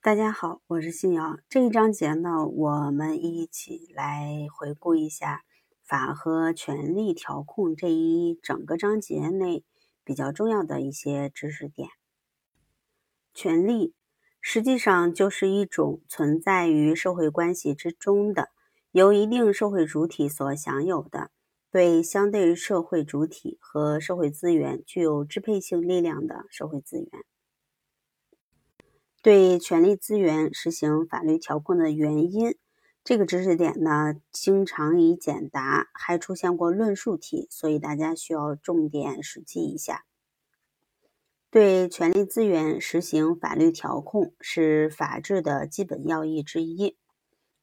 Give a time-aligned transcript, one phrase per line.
[0.00, 1.40] 大家好，我是新瑶。
[1.48, 5.42] 这一章节呢，我们一起来回顾一下
[5.82, 9.64] 法和权力调控这一整个章节内
[10.04, 11.88] 比较重要的一些知识点。
[13.34, 13.92] 权力
[14.40, 18.50] 实际上就是一种存在于社会关系之中的，
[18.92, 21.32] 由一定社会主体所享有的，
[21.72, 27.08] 对相对于社会主体和社会资源具有支配性力量的社会资源。
[29.20, 32.56] 对权力资源实行法律调控的原因，
[33.02, 40.04] 这个知识点呢，经常以简答，还出现过论述题，所以大家需要重点熟记一下。
[41.50, 46.96] 对权力资源实行法律调控是法治的基本要义之一。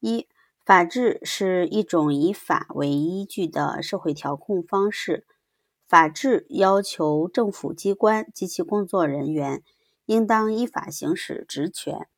[0.00, 0.28] 一、
[0.66, 5.24] 法治是一种以法为依据的社会调控方式。
[5.88, 9.62] 法治要求政府机关及其工作人员。
[10.08, 12.08] 应当依法行使职权，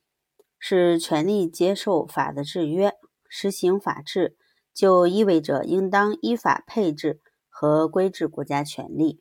[0.60, 2.92] 使权力接受法的制约。
[3.28, 4.36] 实行法治，
[4.72, 9.20] 就意味着应当依法配置和规制国家权力。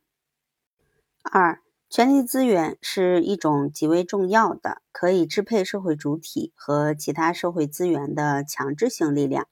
[1.23, 9.48] 二、权力资源是一种极为重要的可以支配社会主体和其他社会资源的强制性力量。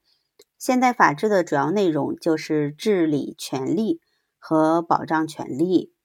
[0.60, 4.00] 现代法治的主要内容就是治理权利
[4.38, 5.97] 和保障权利。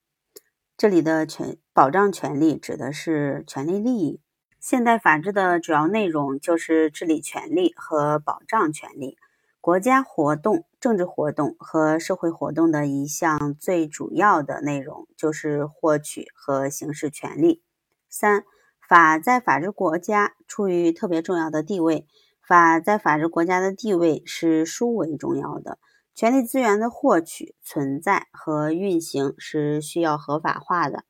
[0.83, 4.21] 这里的权保障权利指的是权利利益。
[4.59, 9.17] 现代法治的主要内容就是治理权利和保障权利。
[9.61, 17.63] 国家活动、政治活动和社会活动的一项最主要的内容就是获取和行使权利。
[18.09, 18.43] 三、
[18.89, 22.09] 法在法治国家处于特别重要的地位。
[22.45, 25.79] 法在法治国家的地位是殊为重要的。
[26.15, 31.05] 权力资源的获取、存在和运行是需要合法化的。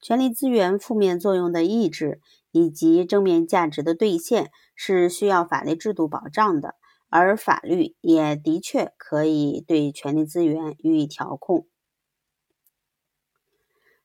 [0.00, 2.20] 权力资源负面作用的抑制
[2.52, 6.76] 以及正面价值的兑现是需要法律制度保障的，
[7.10, 11.66] 而法律也的确可以对权力资源予以调控。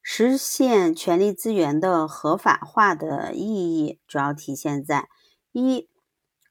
[0.01, 5.07] 实现权力资源的合法化的意义主要体现在：
[5.53, 5.89] 一、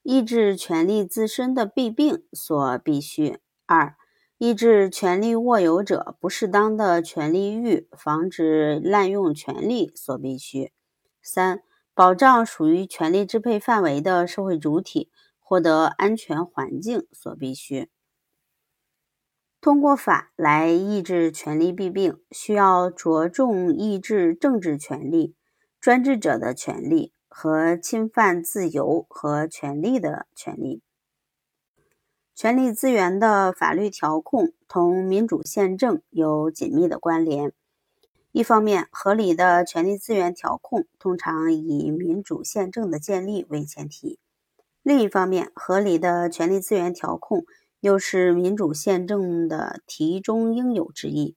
[0.03, 3.39] 抑制权力自身的弊病所必须。
[3.67, 3.97] 二、
[4.39, 10.73] 抑制权力握有者不适当的权力欲，防止滥用权力所必须。
[11.23, 11.63] 三、
[11.95, 17.89] 保障属于权力支配范围的社会主体获得安全环境所必须。
[19.63, 25.35] 通过法来抑制权力弊病，需要着重抑制政治权力、
[25.81, 30.84] 专制者的权利和侵犯自由和权利的权利。
[32.37, 37.53] 权力资源的法律调控同民主宪政有紧密的关联。
[38.33, 44.19] 一方面，合理的权力资源调控通常以民主宪政的建立为前提；
[44.83, 47.45] 另一方面，合理的权力资源调控
[47.79, 51.37] 又是民主宪政的题中应有之义。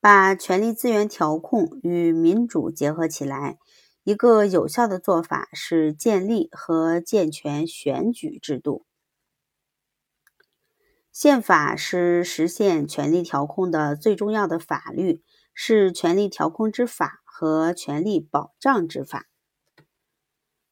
[0.00, 3.58] 把权力资源调控与民主结合起来，
[4.02, 8.86] 一个有效的做法是建立和健全选举制度。
[11.12, 15.22] 宪法是实现权力调控的最重要的法律，
[15.52, 19.26] 是权力调控之法和权力保障之法。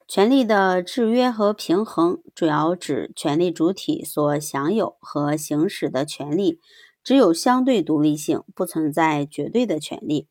[0.06, 6.60] 权力的制约和平衡主要指权力主体所享有和行使的权利
[7.04, 10.28] 只有相对独立性，不存在绝对的权利。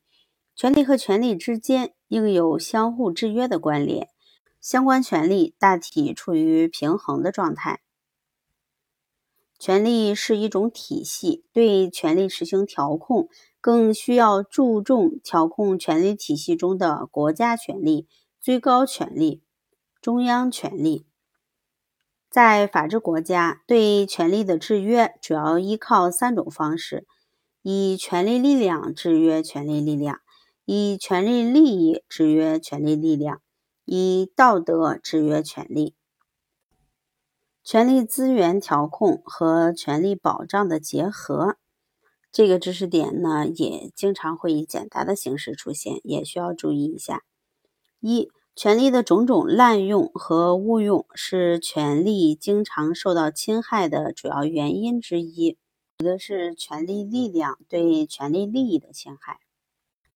[0.56, 4.08] 权利和权利之间应有相互制约的关联，
[4.60, 7.82] 相关权利大体处于平衡的状态。
[9.60, 13.28] 权力是一种体系，对权力实行调控，
[13.60, 18.08] 更需要注重调控权力体系中的国家权力、
[18.40, 19.42] 最高权力、
[20.00, 21.06] 中央权力。
[22.30, 27.08] 在法治国家，对权力的制约主要依靠三种方式：
[27.64, 30.20] 以权力力量制约权力力量，
[30.66, 33.42] 以权力利益制约权力力量，
[33.86, 35.96] 以道德制约权力。
[37.68, 41.58] 权力资源调控和权力保障的结合，
[42.32, 47.26] 这个知识点呢，也经常会以简答的形式出现，也需要注意一下。
[48.00, 55.58] 一、权力的种种滥用和误用是权力经常受到侵害的主要原因之一，
[55.98, 59.42] 指的是权力力量对权力利益的侵害。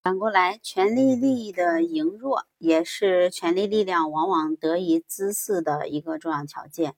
[0.02, 6.94] 反过来，权力利益的羸弱也是权力力量往往得以滋事的一个重要条件。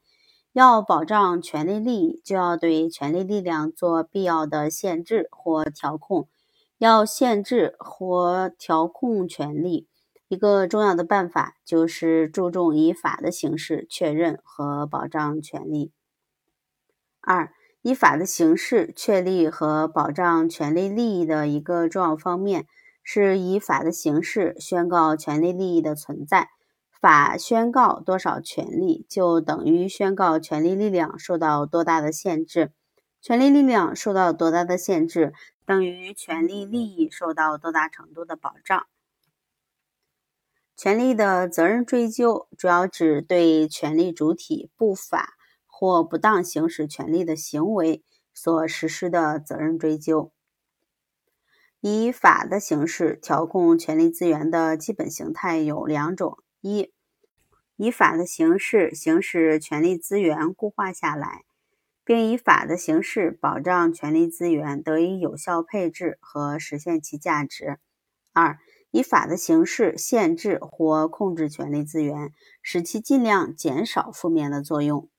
[0.54, 6.28] 要保障权利利益，就要对权力力量做必要的限制或调控。
[6.78, 9.88] 要限制或调控权力，
[10.28, 15.90] 一个重要的办法就是注重以法的形式确认和保障权利。
[17.20, 17.52] 二、
[17.82, 22.66] 以法的形式确立和保障权利利益的一个重要方面，
[23.02, 26.50] 是以法的形式宣告权利利益的存在。
[27.04, 32.72] 法宣告多少权利，就等于宣告权力力量受到多大的限制。
[33.20, 35.34] 权力力量受到多大的限制，
[35.66, 38.86] 等于权利利益受到多大程度的保障。
[40.74, 45.34] 权利的责任追究主要指对权利主体不法
[45.66, 48.02] 或不当行使权利的行为
[48.32, 50.32] 所实施的责任追究。
[51.82, 56.90] 以法的形式调控权利资源的基本形态有两种：一、
[57.76, 61.44] 以法的形式行使权利资源固化下来，
[62.06, 67.76] 并以法的形式保障权利资源得以有效配置和实现其价值；
[68.32, 68.58] 二、
[68.90, 72.32] 以法的形式限制或控制权利资源，
[72.62, 75.10] 使其尽量减少负面的作用。